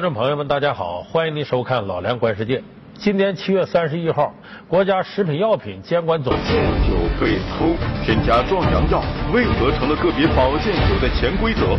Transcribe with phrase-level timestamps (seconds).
[0.00, 2.56] 观众朋友们，大家好，欢迎您收看《老梁观世界》。
[2.94, 4.32] 今年七月三十一号，
[4.66, 6.54] 国家食品药品监管总局
[6.88, 11.76] 酒被偷添加壮阳药，为何成了个别保健酒的潜规则？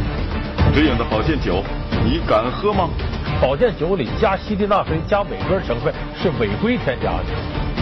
[0.71, 1.63] 这样的保健酒，
[2.05, 2.87] 你敢喝吗？
[3.41, 7.25] 保健酒里加西地那非、加伟哥成分是违规添加的。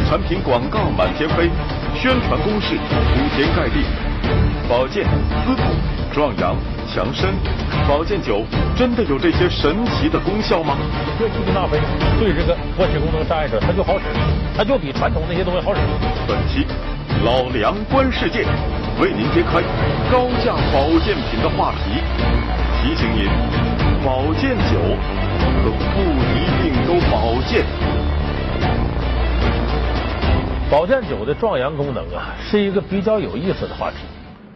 [0.08, 1.50] 产品广告满天飞，
[1.94, 3.84] 宣传攻势铺天盖地，
[4.70, 5.04] 保健
[5.46, 5.64] 滋补
[6.14, 6.56] 壮阳。
[6.90, 7.30] 强身，
[7.88, 8.44] 保健酒
[8.76, 10.76] 真的有这些神奇的功效吗？
[11.20, 11.78] 喝西地那非
[12.20, 14.06] 对这个活体功能障碍者，它就好使，
[14.58, 15.80] 它就比传统那些东西好使。
[16.28, 16.66] 本期
[17.24, 18.44] 老梁观世界
[19.00, 19.62] 为您揭开
[20.12, 22.02] 高价保健品的话题，
[22.82, 23.30] 提醒您：
[24.04, 24.82] 保健酒
[25.62, 26.02] 可不
[26.34, 27.64] 一定都保健。
[30.72, 33.98] 保健酒的壮阳功能啊，是一个比较有意思的话题，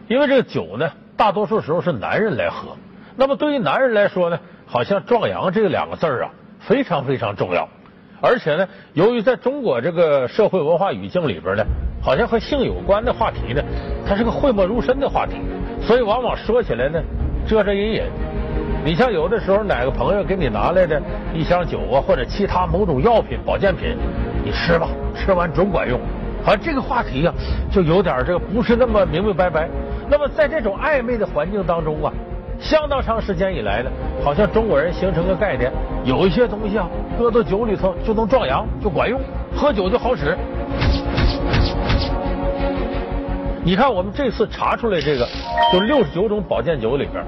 [0.08, 0.90] 因为这个酒呢。
[1.24, 2.76] 大多数时候是男人来喝，
[3.16, 7.66] 那么对于男人来说呢，好像壮阳这两个字儿啊非常非常重要，
[8.20, 11.64] 而且呢，由于在中国这个社会文化语境里边呢，
[12.02, 13.62] 好像和性有关的话题呢，
[14.06, 15.40] 它是个讳莫如深的话题，
[15.80, 17.00] 所以往往说起来呢
[17.48, 18.04] 遮遮掩掩。
[18.84, 21.00] 你像有的时候哪个朋友给你拿来的
[21.32, 23.96] 一箱酒啊，或者其他某种药品保健品，
[24.44, 25.98] 你吃吧，吃完准管用。
[26.44, 27.32] 好像这个话题呀，
[27.72, 29.66] 就有点这个不是那么明明白白。
[30.16, 32.12] 那么在这种暧昧的环境当中啊，
[32.60, 33.90] 相当长时间以来呢，
[34.22, 35.72] 好像中国人形成个概念，
[36.04, 39.20] 有一些东西啊，搁到酒里头就能壮阳，就管用，
[39.56, 40.38] 喝酒就好使。
[43.64, 45.26] 你看我们这次查出来这个，
[45.72, 47.24] 就六十九种保健酒里边，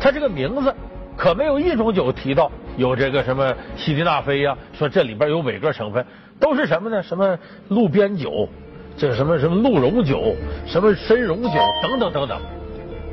[0.00, 0.74] 它这个名字
[1.18, 6.02] 可没有一种酒提到有这个什么西地那非呀，说这里边有伟哥成分，
[6.40, 7.02] 都是什么呢？
[7.02, 8.48] 什么路边酒。
[8.96, 10.34] 这什么什么鹿茸酒，
[10.66, 11.50] 什么参茸酒
[11.82, 12.38] 等等等等，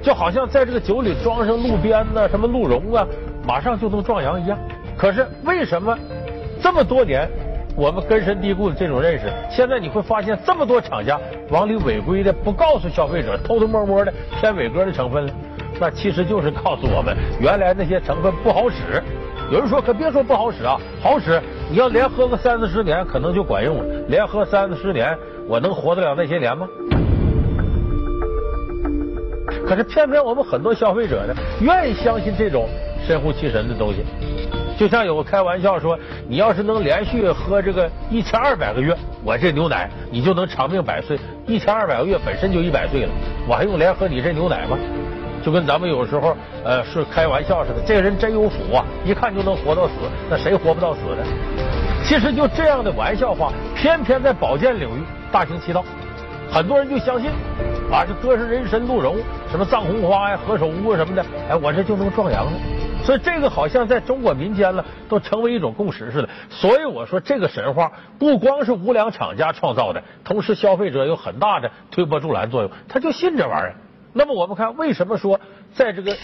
[0.02, 3.06] 就好像在这个酒里装上鹿鞭呢，什么鹿茸啊，
[3.48, 4.58] 马上就能壮阳一样。
[4.98, 5.98] 可是为什么
[6.62, 7.28] 这么多年
[7.76, 15.34] 我们根深蒂固的这种认识，现在你会发现这么多厂家往里违规的不告诉消费者，偷偷摸摸的添伟哥的成分了？
[15.80, 19.02] 那其实就是告诉我们，原来那些成分不好使。
[19.50, 23.84] 有人说，可别说不好使啊，好使，你要连喝个三四十年，可能就管用了。
[24.08, 25.18] 连喝三四十年。
[25.48, 26.68] 我能活得了那些年吗？
[29.68, 32.70] 可是偏偏我们很多消费者呢，愿意相信这种
[33.08, 34.04] 神乎其神的东西。
[34.78, 35.98] 就像有个开玩笑说，
[36.28, 41.18] 你要是能连续喝这个一千二百个月，我这牛奶你就能长命百岁。
[41.48, 43.12] 一千二百个月本身就一百岁了，
[43.48, 44.78] 我还用连喝你这牛奶吗？
[45.44, 49.94] 就跟咱们有时候呃是开玩笑似的，这个人真有福啊，一看就能活到死，
[50.30, 51.24] 那谁活不到死呢？
[52.04, 55.04] 其实就这样的玩笑话，偏偏在保健领域。
[55.32, 55.84] 大行其道，
[56.52, 57.30] 很多人就相信
[57.92, 59.18] 啊，这搁上人参、鹿茸、
[59.52, 62.52] 什么藏红花呀、何首乌什么的，哎，我这就能壮阳了。
[63.04, 66.30] 所以这个好像在中国民间了，都成为一种共识似的。
[66.50, 73.76] 所以我说，这个神话不光是无良厂家创造的，同时消费者有很大的推波助澜作用，他就信这玩意儿。
[74.14, 75.40] 那么我们看，为什么说
[75.74, 76.16] 在这个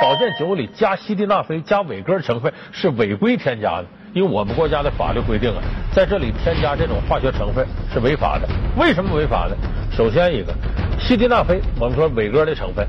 [0.00, 3.86] 保健酒里加西地那非、加伟哥成分是违规添加的？
[4.12, 5.62] 因为我们国家的法律规定啊，
[5.92, 8.48] 在这里添加这种化学成分是违法的。
[8.76, 9.56] 为什么违法呢？
[9.90, 10.52] 首先一个，
[10.98, 12.86] 西地那非，我们说伟哥的成分，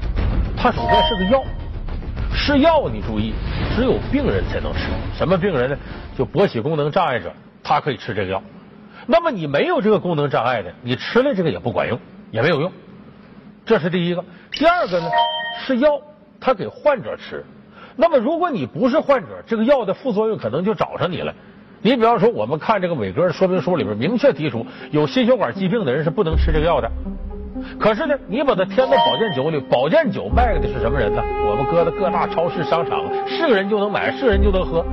[0.58, 1.44] 它首先是个药，
[2.34, 2.90] 是药。
[2.90, 3.34] 你注意，
[3.76, 4.90] 只有病人才能吃。
[5.16, 5.78] 什么病人呢？
[6.18, 7.32] 就勃起功能障碍者，
[7.64, 8.42] 他可以吃这个药。
[9.06, 12.00] 那么你没有这个功能障碍的，你吃了这个也不管用，
[12.32, 12.72] 也没有用。
[13.72, 14.22] 这是第一个。
[14.52, 15.10] 第二个呢，
[15.66, 15.98] 是药，
[16.42, 17.42] 他给患者吃。
[17.96, 21.34] 那么，如果你不是患者，这个药的副作用可能就找上你了。
[21.82, 26.92] 你比方说，我们看这个伟哥的说明书里边明确提出，有心血管疾病的人是不能吃这个药的。
[27.80, 31.24] 可是呢，你把它添到保健酒里，保健酒卖给的是什么人呢？
[31.50, 34.86] 我们搁在各大超市、商场，是个人就能买，是个人就能喝。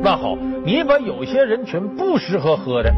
[0.00, 2.94] 那好，你把有些人群不适合喝的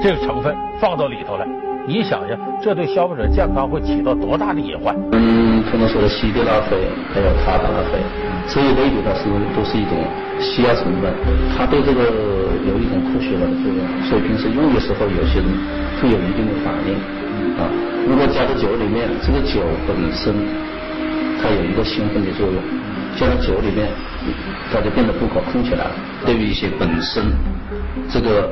[0.00, 1.44] 这个成分放到里头了，
[1.86, 4.94] 你想想，这对消费者健康会起到多大的隐患？
[5.10, 6.78] 嗯，可能说的西地那非，
[7.12, 7.98] 还有他达那非。
[8.46, 9.98] 这一类的它是都是一种
[10.38, 11.10] 西药成分，
[11.56, 12.02] 它对这个
[12.66, 15.46] 有一种科学的作用，所以平时用的时候有些人
[16.00, 16.94] 会有一定的反应
[17.58, 17.66] 啊。
[18.06, 20.34] 如果加在酒里面，这个酒本身
[21.42, 22.62] 它有一个兴奋的作用，
[23.18, 23.88] 加在酒里面，
[24.72, 25.92] 它就变得不可控起来了。
[26.24, 27.24] 对于一些本身
[28.08, 28.50] 这个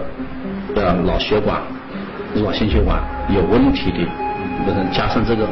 [0.75, 1.63] 呃脑血管、
[2.35, 5.49] 如果心血管有问题的，人加上这个。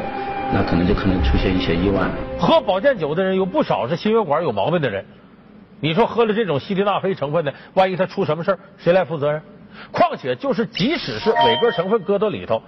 [0.50, 2.08] 那可能就可能出现一些意外。
[2.38, 5.04] 喝保健酒的人有不少是心血管有毛病的人，
[5.78, 9.42] 你说喝了这种西地那非成分的，万一他出什么事谁来负责任？
[9.92, 12.62] 况且就是即使是伟哥成分搁到里头，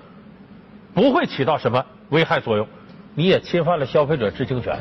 [0.93, 2.67] 不会起到什么危害作用，
[3.15, 4.79] 你也侵犯了消费者知情权。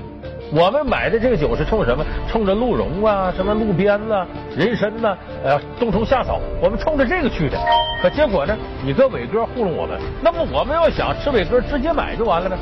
[0.51, 2.04] 我们买的这个酒是冲什么？
[2.28, 4.25] 冲着鹿茸啊、什么鹿鞭呐、
[4.56, 7.57] 人参呐、呃冬虫夏草，我们冲着这个去的。
[8.01, 10.00] 可结果呢，你搁伟哥糊弄我们。
[10.24, 12.57] 那么我们要想吃伟哥，直接买就完了呢？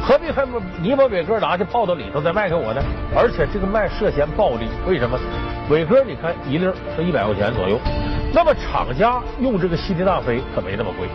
[0.00, 0.46] 何必还
[0.80, 2.80] 你把伟哥拿去泡到里头再卖给我呢？
[3.16, 5.18] 而且这个卖涉嫌暴利，为什么？
[5.68, 7.76] 伟哥你看一粒是一百块钱左右，
[8.32, 11.08] 那么厂家用这个西地那非可没那么贵。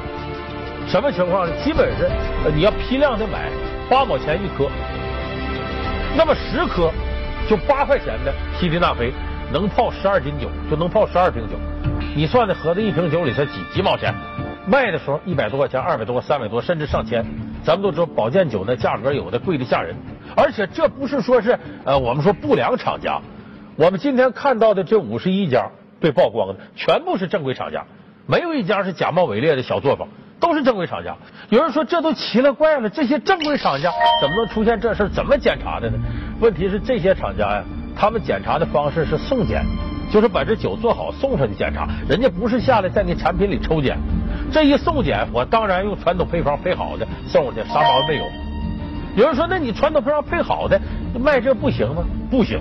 [0.87, 1.53] 什么情况呢？
[1.63, 2.09] 基本是
[2.53, 3.49] 你要批量的买，
[3.89, 4.67] 八毛钱一颗。
[6.17, 6.91] 那么十颗
[7.49, 9.11] 就八块钱的西地那非
[9.51, 11.55] 能泡十二斤酒，就能泡十二瓶酒。
[12.15, 14.13] 你算的合着一瓶酒里才几几毛钱？
[14.67, 17.25] 卖的时候一百多块钱，二百多、三百多，甚至上千。
[17.63, 19.95] 咱们都知道保健酒那价格有的贵的吓人，
[20.35, 23.19] 而且这不是说是呃我们说不良厂家。
[23.75, 25.69] 我们今天看到的这五十一家
[25.99, 27.85] 被曝光的，全部是正规厂家，
[28.27, 30.07] 没有一家是假冒伪劣的小作坊，
[30.41, 31.15] 都是正规厂家。
[31.49, 33.89] 有人说这都奇了怪了，这些正规厂家
[34.19, 35.97] 怎么能出现这事怎么检查的呢？
[36.41, 37.63] 问题是这些厂家呀，
[37.95, 39.63] 他们检查的方式是送检，
[40.11, 43.97] 就是把这酒做好送上去检查，人家不是下来在你产品里抽检。
[44.51, 48.25] 这一送检，我当然用传统配方配好的送过去，啥毛病没有。
[49.15, 50.81] 有人说，那你传统配方配好的
[51.19, 52.03] 卖这不行吗？
[52.31, 52.59] 不行，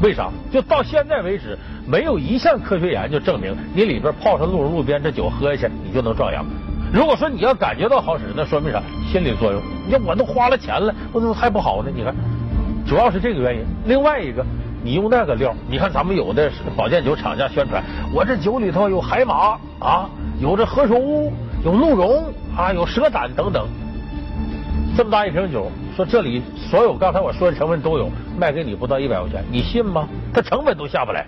[0.00, 0.30] 为啥？
[0.50, 6.44] 就到现在为止，没有一项科学研究证明你里边泡上鹿茸、鹿鞭，这酒喝下去你就能壮阳。
[6.92, 8.82] 如果说你要感觉到好使，那说明啥？
[9.12, 9.62] 心理作用。
[9.86, 11.90] 你看我都花了钱了，我怎么还不好呢？
[11.94, 12.14] 你看，
[12.86, 13.64] 主要是这个原因。
[13.86, 14.44] 另外一个，
[14.82, 17.82] 你用那个料，你看咱们有的保健酒厂家宣传，
[18.14, 20.08] 我这酒里头有海马啊。
[20.40, 21.32] 有这何首乌，
[21.64, 23.66] 有鹿茸啊，有蛇胆等等，
[24.96, 28.08] 这么大一瓶酒，说这里所有刚才我说的成分都有，
[28.38, 30.08] 卖给你不到一百块钱，你信吗？
[30.32, 31.26] 它成本都下不来。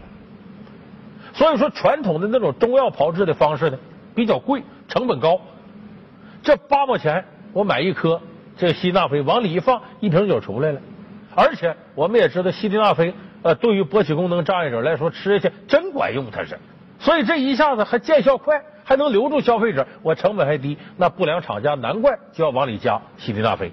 [1.33, 3.77] 所以说，传统的那种中药炮制的方式呢，
[4.15, 5.41] 比较贵，成本高。
[6.43, 8.21] 这八毛钱我买一颗
[8.59, 10.81] 这西地那非，往里一放，一瓶酒出来了。
[11.35, 16.59] 而且我们也知道，西地那非呃，对于勃起功能障碍者来说，吃下去真管用，它是。
[16.99, 18.61] 所以这一下子还见效快。
[18.83, 23.71] 还能留住消费者，我成本还低，那不良厂家难怪就要往里加西地那非。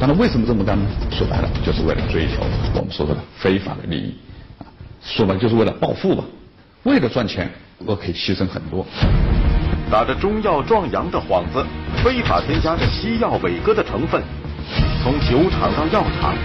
[0.00, 0.88] 但是为什么这么干呢？
[1.18, 2.44] 说白了，就是为了追求
[2.76, 4.14] 我们说的非法的利益，
[4.60, 4.70] 啊，
[5.02, 6.22] 说白了就是为了暴富吧。
[6.84, 7.50] 为了赚钱，
[7.84, 8.86] 我可以牺牲很多。
[9.90, 11.66] 打着中药壮阳的幌子，
[12.04, 14.22] 非法添加着西药伟哥的成分，
[15.02, 16.36] 从酒厂到药厂。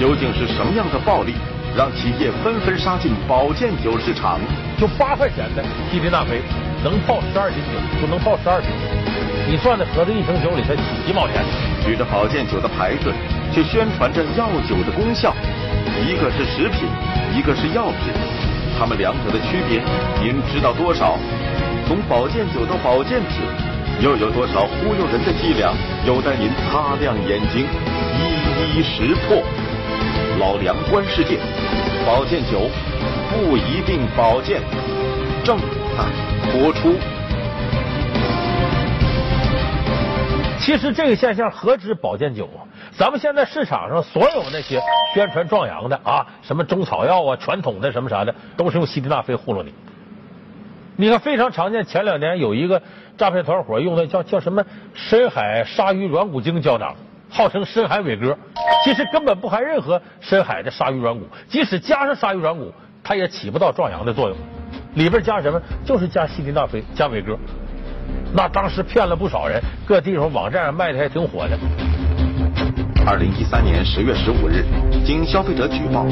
[0.00, 1.34] 究竟是什么样的暴利，
[1.76, 4.40] 让企业纷纷杀进保健酒市场？
[4.80, 6.40] 就八块钱的西地那非，
[6.82, 9.01] 能泡十二斤酒，就能泡十二瓶。
[9.48, 11.42] 你算的合着一瓶酒里才几几毛钱？
[11.84, 13.12] 举着保健酒的牌子，
[13.52, 15.34] 却宣传着药酒的功效。
[16.06, 16.88] 一个是食品，
[17.36, 18.12] 一个是药品，
[18.78, 19.82] 它们两者的区别，
[20.22, 21.18] 您知道多少？
[21.86, 23.42] 从保健酒到保健品，
[24.00, 25.74] 又有多少忽悠人的伎俩？
[26.06, 27.66] 有待您擦亮眼睛，
[28.16, 29.42] 一一识破。
[30.38, 31.38] 老梁观世界，
[32.06, 32.70] 保健酒
[33.28, 34.62] 不一定保健，
[35.44, 36.94] 正在播出。
[40.62, 42.62] 其实这个现象何止保健酒啊？
[42.96, 44.80] 咱们现在市场上所有那些
[45.12, 49.74] 宣传壮阳的啊，什么中草药啊、传统的什么啥的，都是用西地那非糊弄你。
[50.94, 52.80] 你看非常常见，前两年有一个
[53.18, 54.64] 诈骗团伙用的叫叫什么
[54.94, 56.94] 深海鲨鱼软骨精胶囊。
[57.28, 58.38] 号称深海伟哥，
[58.84, 64.38] 其实根本不含任何深海的鲨鱼软骨，即使加上鲨鱼软骨，它也起不到壮阳的作用。
[64.94, 65.60] 里边加什么？
[65.84, 67.36] 就是加西地那非，加伟哥。
[68.34, 71.58] 那当时骗了不少人，各地方网站上卖的还挺火的。
[73.04, 74.64] 二零一三年十月十五日，
[75.04, 76.06] 经消费者举报，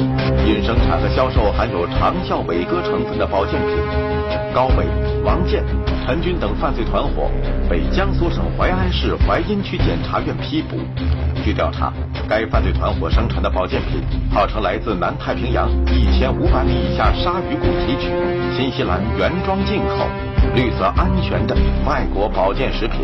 [0.45, 3.77] 因生产和销售含有长效伟哥成分的保健品，
[4.53, 4.85] 高伟、
[5.23, 5.63] 王建。
[6.05, 7.31] 陈军等犯罪团伙
[7.69, 10.77] 被江苏省淮安市淮阴区检察院批捕。
[11.43, 11.93] 据调查，
[12.27, 14.01] 该犯罪团伙生产的保健品
[14.33, 18.11] 号称来自南太平洋一千五百米以下鲨鱼骨提取，
[18.55, 20.07] 新西兰原装进口、
[20.53, 21.55] 绿色安全的
[21.87, 22.99] 外国保健食品。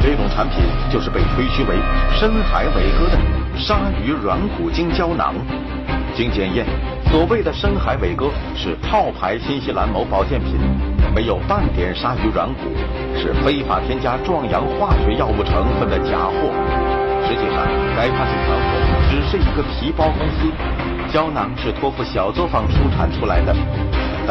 [0.00, 0.58] 这种产品
[0.90, 1.76] 就是被吹嘘为
[2.12, 3.18] 深海伟哥的
[3.58, 5.34] 鲨鱼软骨精胶囊。
[6.14, 6.66] 经检验，
[7.10, 10.56] 所谓的深海伟哥是套牌新西兰某保健品。
[11.14, 12.60] 没有半点鲨鱼软骨，
[13.16, 16.50] 是非法添加壮阳化学药物成分的假货。
[17.26, 17.66] 实际上，
[17.96, 18.70] 该犯罪团伙
[19.10, 20.50] 只是一个皮包公司，
[21.12, 23.54] 胶囊是托付小作坊生产出来的，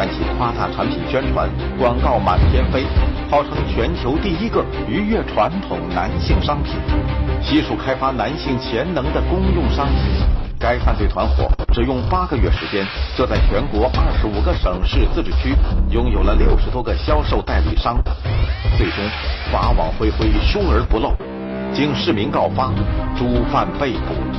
[0.00, 1.46] 但其夸大产品宣传，
[1.78, 2.86] 广告满天飞，
[3.30, 6.76] 号称全球第一个愉悦传统男性商品，
[7.42, 10.26] 悉数开发男性潜能的公用商品，
[10.58, 12.82] 该犯罪团伙只用八个月时间，
[13.14, 15.54] 就在全国二十五个省市自治区
[15.90, 18.02] 拥有了六十多个销售代理商，
[18.78, 19.04] 最终
[19.52, 21.14] 法网恢恢，疏而不漏。
[21.74, 22.72] 经市民告发，
[23.14, 24.29] 诸犯被捕。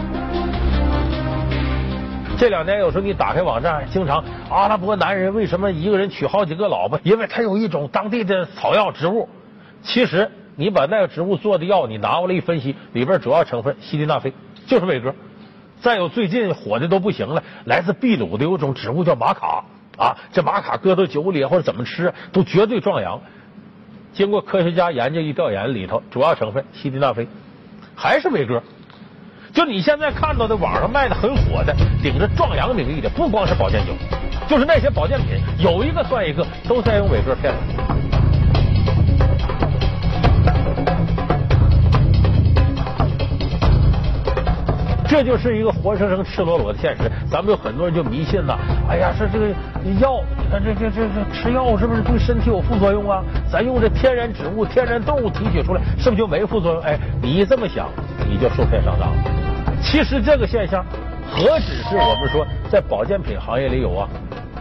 [2.42, 7.00] 这两年有时候你打开网站，经常阿拉伯男人为什么一个人娶好几个老婆？
[7.04, 9.30] 因为他有一种当地的草药植物。
[9.84, 14.34] 其实你把那个植物做的药，你拿过来一分析，里边主要成分西地那非，
[14.66, 15.14] 就是伟哥。
[15.82, 19.64] 再有最近火的都不行了，来自秘鲁的有种植物叫玛卡
[20.00, 23.22] 啊，这玛卡搁到酒里或者怎么吃都绝对壮阳。
[24.14, 27.28] 经过科学家研究一调研，里头主要成分西地那非，
[27.96, 28.64] 还是伟哥。
[29.54, 33.94] 就你现在看到的网上卖的很火的，顶着壮阳名义的，不光是保健酒，
[34.48, 37.54] 就是那些保健品，有一个算一个，都在用伟哥骗。
[45.12, 47.04] 这就是一个活生生、赤裸裸的现实。
[47.30, 48.58] 咱们有很多人就迷信呐，
[48.90, 49.48] 哎呀，说这个
[50.00, 53.22] 药，这这这这吃药是不是对身体有副作用啊？
[53.52, 56.82] 咱用这天然植物、天然动物提取出来，是不是就没副作用？
[56.82, 57.90] 哎，你一这么想，
[58.26, 59.18] 你就受骗上当了。
[59.84, 60.82] 其实这个现象
[61.30, 64.10] 何止是我们说在保健品行业里有啊？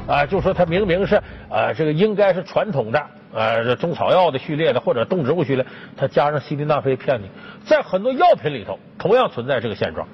[0.09, 1.14] 啊，就说它明明是
[1.49, 2.99] 啊，这个应该是传统的
[3.33, 5.64] 啊，这中草药的序列的或者动植物序列，
[5.97, 7.30] 它加上西地那非骗你，
[7.64, 10.09] 在很多药品里头同样存在这个现状。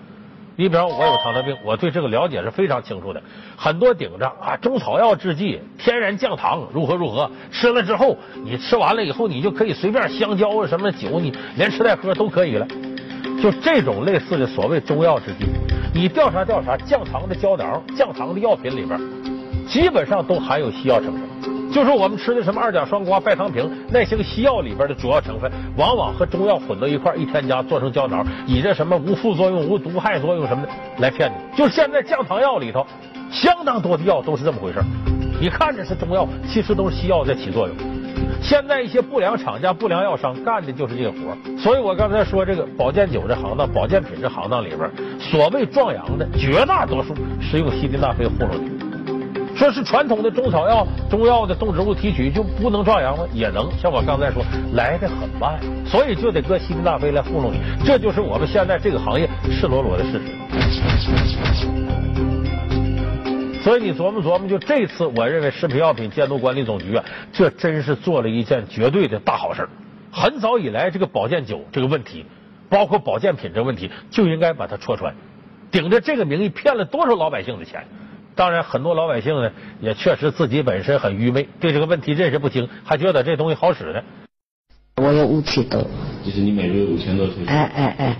[0.58, 3.22] 你比方我有糖尿病，我对这个了解是非常清楚的。
[3.56, 12.66] 很多顶着啊中草药制剂、天然降糖如何如何，吃了之后，你吃完了以后，你就可以随便香蕉啊什么酒，你连吃带喝都可以了。
[13.42, 15.44] 就这种类似的所谓中药制剂，
[15.92, 18.98] 你调查调查降糖的胶囊、降糖的药品里边，
[19.68, 21.25] 基本上都含有西药成分。
[21.76, 31.54] 就是我们吃的什么二甲双胍、拜糖平那些个西药里边的主要成分，往往和中药混到一块一添加做成胶囊，以这什么无副作用、无毒害作用什么的来骗你。
[31.54, 32.86] 就现在降糖药里头，
[33.30, 34.78] 相当多的药都是这么回事
[35.38, 37.76] 你看着是中药，其实都是西药在起作用。
[38.40, 41.18] 现在一些不良厂家、不良药商干的就是这个活
[41.58, 44.90] 所以我刚才说这个保健酒这行当、保健品这行当里边，
[45.20, 48.75] 所谓壮阳的绝大多数是用西地那非糊弄你。
[49.56, 53.24] 说是传统的中草药、中药的动植物提取就不能壮阳吗？
[53.32, 54.44] 也能，像我刚才说，
[54.74, 57.58] 来的很慢，所以就得搁西地那非来糊弄你。
[57.84, 60.24] 这就是我们现在这个行业赤裸裸的事实。
[63.62, 69.66] 所以你琢磨琢磨，就这次，我认为食品药品监督管理总局啊，这真是做了一件绝对的大好事。
[70.12, 72.26] 很早以来，这个保健酒这个问题，
[72.68, 75.14] 包括保健品这个问题，就应该把它戳穿。
[75.70, 77.82] 顶着这个名义骗了多少老百姓的钱？
[78.36, 79.50] 当然，很多老百姓呢，
[79.80, 84.02] 也确实自己本身很愚昧，对这个问题认识不清，还觉得这东西好使呢。
[85.02, 85.84] 我有五千多。
[86.24, 87.46] 就是你每个月五千多出去。
[87.46, 88.16] 哎哎哎。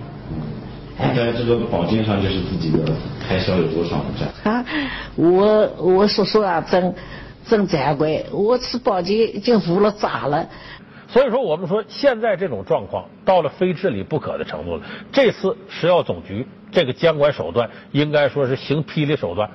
[1.15, 2.83] 在这个保健上，就是自己的
[3.21, 4.65] 开销有多少这啊，
[5.15, 6.95] 我我叔叔啊，真
[7.45, 10.47] 真惭愧，我吃保健已经服了渣了。
[11.07, 14.81] 所以说，我们说现在这种状况到了非治理不可的程度了。
[15.11, 19.51] 这次食药总局这个监管手段，应该说是行霹雳手段。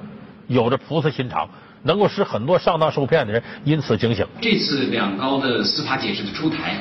[0.49, 1.49] 有着菩萨心肠，
[1.85, 4.27] 能够使很多上当受骗的人因此警醒。
[4.41, 6.77] 这次两高的司法解释的出台，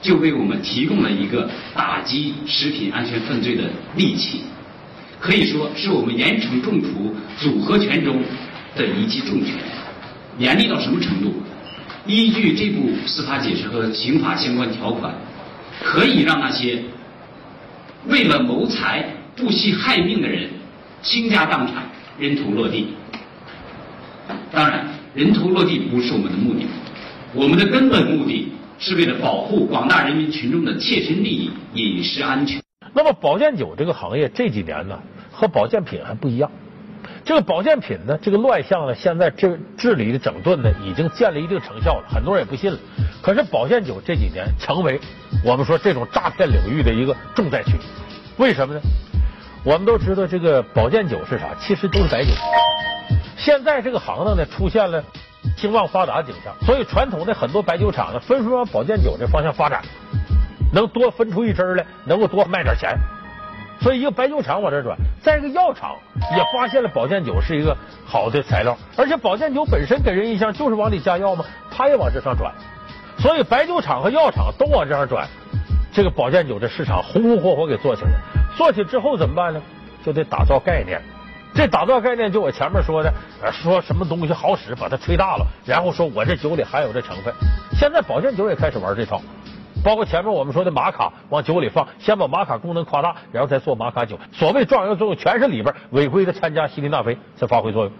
[0.00, 3.64] 就为我们提供了一个打击食品安全犯罪的
[3.96, 4.42] 利器，
[5.18, 8.22] 可以说是我们严惩重处组合拳中
[8.76, 9.54] 的一记重拳。
[10.38, 11.32] 严厉到什么程度？
[12.06, 15.12] 依据这部司法解释和刑法相关条款，
[15.82, 16.80] 可以让那些
[18.06, 19.04] 为了谋财
[19.34, 20.48] 不惜害命的人
[21.02, 21.82] 倾家荡产。
[22.18, 22.88] 人头落地，
[25.16, 26.66] 人头落地不是我们的目的，
[27.32, 32.62] 我们的根本目的是为了保护广大人民群众的切身利益、饮食安全。
[32.92, 34.98] 那么，保健酒这个行业这几年呢，
[35.32, 36.50] 和保健品还不一样。
[37.24, 42.78] 这个保健品呢，这个乱象呢，现在治治理的整顿呢，已经见了一定成效了，很多人也不信了。
[43.22, 45.00] 可是，保健酒这几年成为
[45.42, 47.72] 我们说这种诈骗领域的一个重灾区，
[48.36, 48.80] 为什么呢？
[49.64, 52.32] 我们都知道这个保健酒是啥，其实都是白酒。
[53.36, 55.04] 现在这个行当呢出现了
[55.56, 59.82] 兴旺发达景象，所以传统的很多白酒厂呢纷纷往保健酒这方向发展，
[60.72, 62.96] 能多分出一支来，能够多卖点钱。
[63.78, 65.96] 所以一个白酒厂往这转，再一个药厂
[66.34, 67.76] 也发现了保健酒是一个
[68.06, 72.52] 好的材料，而且保健酒本身给人印象就是往里加药嘛，他也往这上转。
[73.18, 75.28] 所以白酒厂和药厂都往这上转，
[75.92, 78.10] 这个保健酒的市场红红火火给做起来。
[78.56, 79.62] 做起之后怎么办呢？
[80.04, 81.02] 就得打造概念。
[81.56, 83.10] 这打造概念，就我前面说的，
[83.50, 87.32] 说什么东西好使，把它吹大了，然后说我这酒里含有这成分。
[87.72, 89.22] 现在保健酒也开始玩这套，
[89.82, 94.18] 包括前面我们说的玛卡往酒里放，先把玛卡功能夸大，然后再做玛卡酒。
[94.32, 97.92] 所谓壮阳作用，全是里边违规的参加西林那非才发挥作用。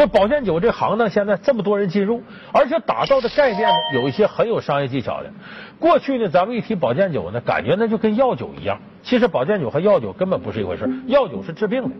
[0.00, 2.22] 这保健酒这行当现在这么多人进入，
[2.54, 5.30] 而且打造的概念呢，有一些很有商业技巧的。
[5.78, 8.78] 过去呢，咱们一提保健酒呢，感觉那就跟药酒一样。
[9.02, 11.90] 其实保健酒和药酒根本不是一回事，药酒是治病的，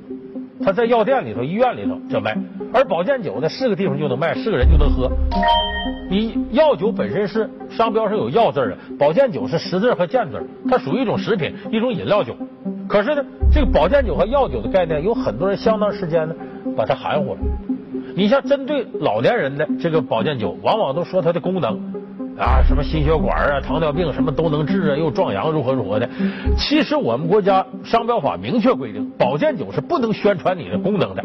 [0.64, 2.35] 它在药店里头、医院里头就卖，
[2.73, 5.12] 而保健酒呢，是个地方就能卖，是个人就能喝。
[6.09, 12.35] 你药酒本身是商标上有药字的，保健酒是实字和健字，它属于一种食品，一种饮料酒。
[12.88, 16.35] 可是呢，这个保健酒和药酒的概念，有很多人相当时间呢
[16.75, 17.40] 把它含糊了。
[18.17, 21.79] 你像针对老年人的这个保健酒，往往都说它的功能
[22.38, 26.09] 啊，什么心血管啊、糖尿病什么都能治啊，又壮阳，如何如何的。
[26.57, 31.25] 其实我们国家商标法明确规定，保健酒是不能宣传你的功能的。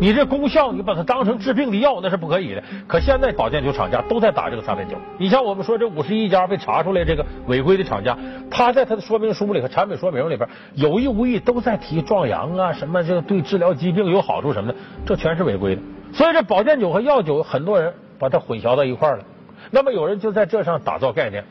[0.00, 2.62] 你这功效，你把它当成治病的药，那是不可以的。
[2.86, 4.94] 可现在保健酒厂家都在打这个擦边球。
[5.18, 8.16] 你像我们说这五十一家被查出来这个违规的厂家，
[8.48, 15.82] 他在他的说明书里和产品说明里边有意无意都在提壮阳啊，什么这个对治疗疾病有好处什么的，这全是违规的。
[16.12, 19.24] 所以这保健酒和药酒，很多人把它混淆到一块了。
[19.72, 21.44] 那么有人就在这上打造概念，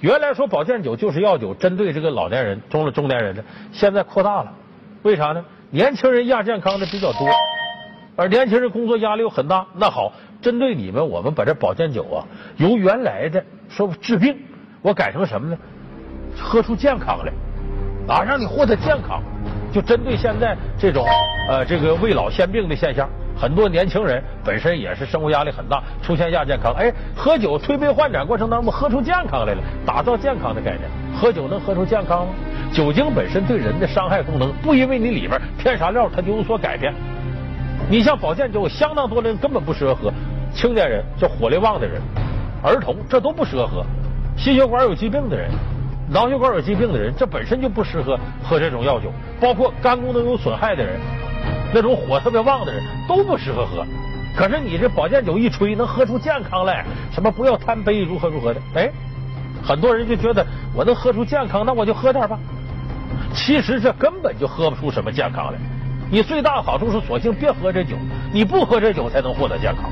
[0.00, 4.52] 原来说保健酒就是药酒，针对这个老年人、中了中年人的，现在扩大了。
[5.02, 5.44] 为啥呢？
[5.70, 7.28] 年轻人亚健康的比较多。
[8.14, 12.20] 而年轻人工作压力又很大，那好，针对你们，我们把这保健酒啊，
[12.56, 14.36] 由原来的说治病，
[14.82, 15.56] 我改成什么呢？
[16.36, 17.32] 喝出健康来，
[18.14, 19.22] 啊，让你获得健康，
[19.72, 21.06] 就针对现在这种
[21.48, 30.82] 呃这个未老先病的现象，很多年轻人本身也是生活压力很大，出现亚健康，哎，喝酒推杯换盏过程当中喝出健康来了，打造健康的概念，
[31.18, 32.34] 喝酒能喝出健康吗？
[32.72, 36.92] 酒精本身对人的伤害功能，不因为你里边添啥料，它就有所改变。
[37.92, 40.10] 你像保健酒，相当多的人根本不适合喝，
[40.54, 42.00] 青年人、就火力旺的人、
[42.62, 43.84] 儿童，这都不适合喝。
[44.34, 45.50] 心血管有疾病的人、
[46.08, 49.12] 脑血管有疾病的人，这本身就不适合喝这种药酒。
[49.38, 50.98] 包括肝功能有损害的人，
[51.74, 53.84] 那种火特别旺的人都不适合喝。
[54.34, 58.60] 可是你这保健酒一吹，能喝出健康来，什么不要贪杯，如何如何的？
[58.74, 58.90] 哎，
[59.62, 60.42] 很多人就觉得
[60.74, 62.38] 我能喝出健康，那我就喝点吧。
[63.34, 65.58] 其实这根本就喝不出什么健康来。
[66.12, 67.96] 你最大的好处是，索性别喝这酒，
[68.34, 69.90] 你不喝这酒才能获得健康。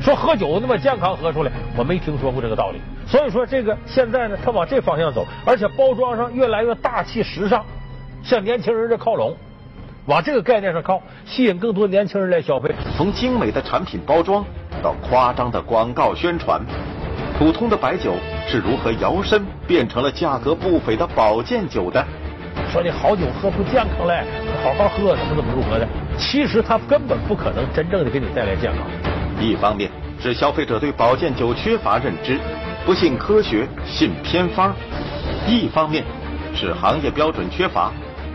[0.00, 2.80] 说喝酒那么健康喝出来，我没听说过这个道理。
[3.06, 7.62] 所以说这个现在呢，他往这方向走，而且包装上越来越大气时尚，
[8.22, 9.36] 向年轻人这靠拢，
[10.06, 12.74] 往这个概念上靠，吸引更多年轻人来消费。
[12.96, 14.42] 从精美的产品包装
[14.82, 16.58] 到夸张的广告宣传，
[17.38, 18.14] 普通的白酒
[18.48, 22.02] 是如何摇身变成了价格不菲的保健酒的？
[22.72, 24.24] 说你好酒喝出健康来，
[24.62, 25.88] 好好喝怎么怎么如何的？
[26.18, 28.86] 其实它根本不可能真正的给你带来健康。
[29.40, 29.90] 一方面
[30.22, 32.38] 是消费者对保健酒缺乏认知，
[32.84, 34.72] 不信科学，信偏方；
[35.46, 36.04] 一方面
[36.54, 37.90] 是行业标准缺乏，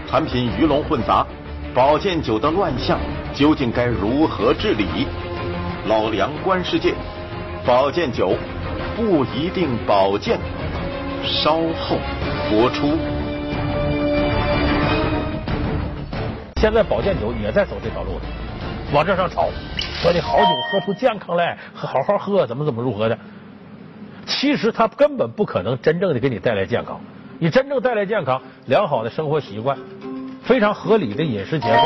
[0.09, 1.25] 产品鱼龙混杂，
[1.75, 2.97] 保健酒的乱象
[3.33, 5.05] 究竟该如何治理？
[5.87, 6.95] 老梁观世界，
[7.63, 8.33] 保健酒
[8.95, 10.39] 不一定保健，
[11.23, 11.97] 稍后
[12.49, 12.97] 播出。
[16.65, 18.21] 现在保健酒也在走这条路上，
[18.91, 19.49] 往这上炒，
[20.01, 23.15] 说你好酒喝出健康来，好好喝，怎么怎么如何的。
[24.25, 26.99] 其实它根本不可能真正的给你带来健康。
[27.37, 29.77] 你真正带来健康，良好的生活习惯，
[30.41, 31.83] 非常合理的饮食结构。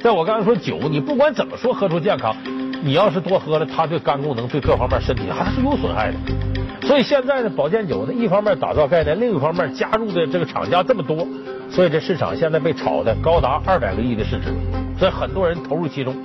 [0.00, 2.34] 在我刚才说酒，你不管怎么说喝出健康，
[2.82, 6.57] 你要是多喝了，它对肝功能、对各方面身体还是有损害的。
[6.82, 11.26] 所以现在的保健酒呢，一方面打造概念，另一方面加入的这个厂家这么多。
[11.70, 14.54] 所以这市场现在被炒的高达二百个亿的市值，
[14.98, 16.16] 所以很多人投入其中，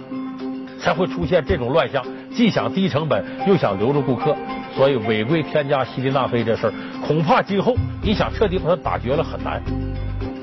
[0.80, 2.02] 才会出现这种乱象，
[2.34, 4.34] 既想低成本，又想留住顾客，
[4.74, 6.74] 所以违规添加西地那非这事儿，
[7.06, 9.62] 恐怕今后你想彻底把它打绝了很难。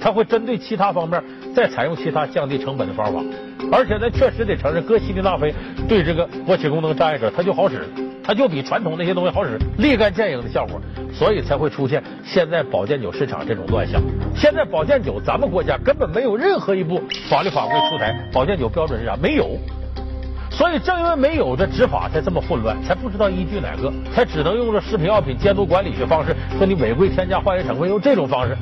[0.02, 1.22] 他会针对其他方面
[1.54, 3.22] 再采用其他降低成本的方法，
[3.72, 5.54] 而且呢，确实得承认，搁西地那非
[5.88, 7.86] 对这个勃起功能障碍者它就好使，
[8.22, 10.80] 它就比传统那些东西好使，立竿见影的效果。
[11.12, 14.00] 所以才会出现现在保健酒市场这种乱象。
[14.34, 19.16] 现在保健酒，咱们国家根本没有任何一部法律法规出台，保健酒标准是啥？
[19.20, 19.58] 没有。
[20.50, 28.56] 所以正因为没有，这执法才这么混乱，才不知道依据哪个，才只能用着食品药品监督管理的方式，说你违规添加化学成分，用这种方式。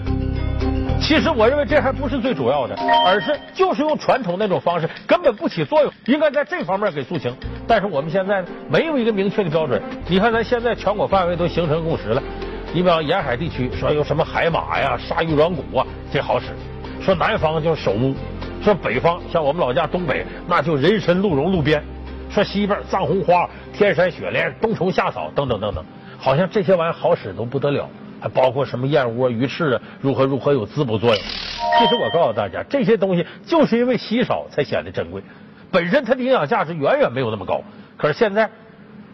[1.01, 2.75] 其实我认为这还不是最主要的，
[3.07, 7.33] 而是就是用传统那种方式根本不起作用，应该在这方面给肃清。
[7.69, 9.81] 但是我们现在呢，没有一个明确的标准。
[10.09, 12.23] 你看咱现在全国范围都形成共识了，
[12.73, 16.47] 你比方沿海地区说有什么海马呀、鲨鱼软骨啊，这好使；
[17.01, 18.15] 说南方就是首乌，
[18.63, 21.83] 说北方像我们老家东北，那就人参、鹿茸、鹿鞭。
[22.31, 25.83] 说西边藏红花、天山雪莲、冬虫夏草等等等等，
[26.19, 27.89] 好像这些玩意好使都不得了，
[28.21, 31.19] 还包括什么燕窝、鱼翅啊，如何如何有滋补作用。
[31.19, 35.23] 其实我告诉大家，这些东西就是因为稀少才显得珍贵，
[35.71, 37.63] 本身它的营养价值远远没有那么高。
[37.97, 38.51] 可是现在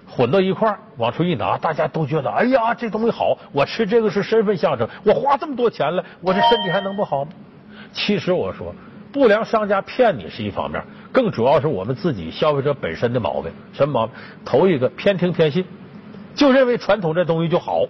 [0.06, 7.32] 混到一块儿往出一拿，大家都觉得哎呀这东西好，我吃这个是身份象征，我花这么多钱了，我这身体还能不好吗？
[7.92, 8.74] 其实我说。
[9.12, 13.52] 不良商家骗你是一方面，更主要是我们自己消费者本身的毛病。
[13.72, 14.16] 什么毛病？
[14.44, 15.64] 头一个偏听偏信，
[16.34, 17.84] 就认为传统这东西就好，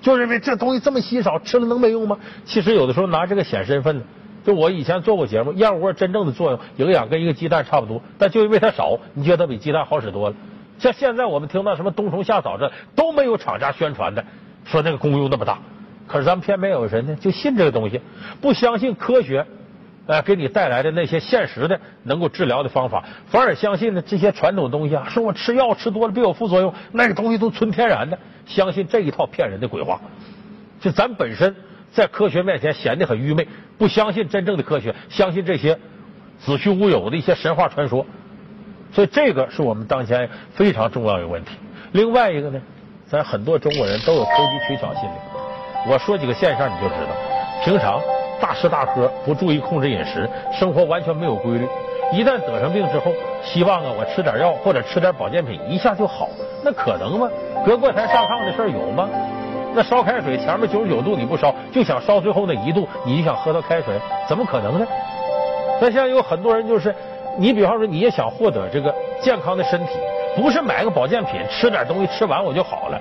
[0.00, 2.16] 就认为这东西这么稀少，吃了能没用吗？
[2.44, 4.04] 其实有的时候拿这个显身份。
[4.44, 10.36] 就我以前做过节目，燕窝真正的作用、营养跟一个鸡蛋差不多，但就因为它少，你觉得比鸡蛋好使多了。
[10.78, 14.24] 像现在我们听到什么冬虫夏草这都没有厂家宣传的，
[14.64, 15.58] 说那个功用那么大，
[16.06, 18.00] 可是咱们偏偏有人呢就信这个东西，
[18.40, 19.46] 不相信科学。
[20.04, 30.00] 呃，给你带来的那些现实的能够治疗的方法，反而相信呢这些传统东西啊，说我吃药吃多了必有副作用，那个东西都纯天然的，相信这一套骗人的鬼话。
[30.80, 31.54] 就咱本身
[31.92, 33.46] 在科学面前显得很愚昧，
[33.78, 35.78] 不相信真正的科学，相信这些
[36.38, 38.06] 子虚乌有的一些神话传说。
[38.92, 41.56] 所以这个是我们当前非常重要一个问题。
[41.92, 42.60] 另外一个呢，
[43.06, 45.14] 咱很多中国人都有投机取巧心理。
[45.88, 47.10] 我说几个现象你就知道，
[47.64, 48.00] 平常。
[48.40, 51.68] 大吃大喝，不注意控制饮食，生活完全没有规律。
[52.12, 56.28] 一旦得上病之后，希望啊我吃点药或者吃点保健品一下就好，
[56.64, 57.30] 那可能吗？
[57.64, 59.08] 隔过台上炕的事儿有吗？
[59.74, 63.94] 那烧开水前面九十九度你不烧，就想烧最后那一度，你就想喝到开水，
[64.28, 64.86] 怎么可能呢？
[65.80, 66.94] 那现在有很多人就是，
[67.38, 69.92] 你比方说你也想获得这个健康的身体，
[70.36, 73.00] 不是买个保健品吃点东西吃完我就好了，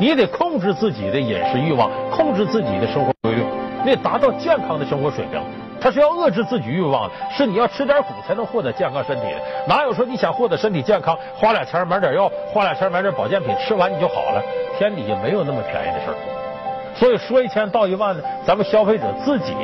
[0.00, 3.42] 你得控制自己的饮食欲望，控制自己的生活规律。
[3.84, 5.40] 得达到健康的生活水平，
[5.80, 9.40] 他是要遏制自己欲望的，是你要吃点苦才能获得健康身体的。
[9.68, 14.42] 哪有说你想获得身体健康，花俩钱买点药，花俩钱买点保健品，吃完你就好了？
[14.78, 16.14] 天底下没有那么便宜的事儿。
[16.94, 19.54] 所以说一千道一万呢，咱们消费者自己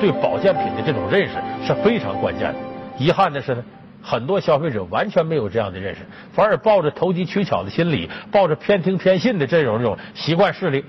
[0.00, 1.34] 对保健品的这种认识
[1.66, 2.58] 是非常关键的。
[2.96, 3.64] 遗憾的是呢，
[4.00, 10.84] 很多消费者完全没有这样的认识，反而抱着投机取巧的心理，抱着偏听偏信的这种这种习惯势力。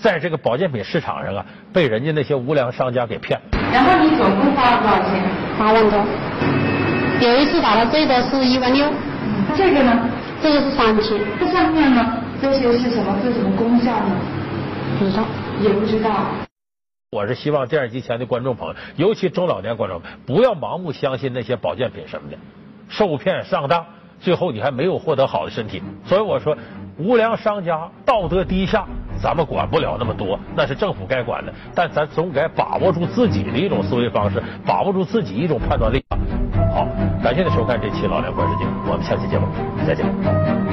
[0.00, 3.40] 在这个保健品市场上啊，被人家那些无良商家给骗。
[3.72, 5.22] 然后你总共花了多少钱？
[5.58, 5.98] 八万多。
[7.20, 8.86] 有一次打了最多是一万六。
[9.56, 10.08] 这个呢？
[10.42, 11.18] 这个是三千。
[11.38, 12.22] 这上面呢？
[12.42, 13.16] 这些是什么？
[13.22, 14.16] 是什么功效呢？
[14.98, 15.24] 不知道。
[15.60, 16.10] 也不知道。
[17.12, 22.36] 我是希望电视机前的观众朋友，尤其中老年观众，不要盲目相信那些保健品什么的，
[22.88, 23.86] 受骗上当，
[24.20, 25.82] 最后你还没有获得好的身体。
[26.04, 26.56] 所以我说。
[26.96, 28.86] 无良商家道德低下，
[29.24, 31.50] 咱们管不了那么多，那是政府该管的。
[31.74, 36.04] 但咱总该把握住自己的一种思维方式，把握住自己一种判断力。
[36.74, 36.86] 好，
[37.22, 39.46] 感谢您收看这期《老梁观世界》，我们下期节目
[39.86, 40.63] 再见。